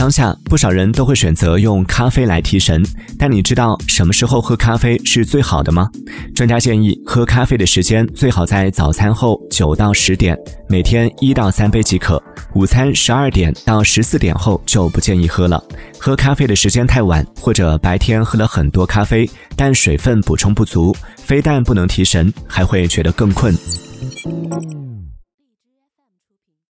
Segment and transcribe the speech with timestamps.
[0.00, 2.82] 当下不少人都会选择用咖啡来提神
[3.18, 5.90] 但你知道什么时候喝咖啡是最好的吗？
[6.34, 10.34] 专家建议喝咖啡的时间最好在早餐后九到十点
[10.70, 12.18] 每天一到三杯即可
[12.54, 15.62] 午餐十二点到十四点后就不建议喝了。
[15.98, 23.54] 喝咖啡的时间太晚或者白天喝了很多咖啡但水分补充不足非但不能提神还会觉得更困。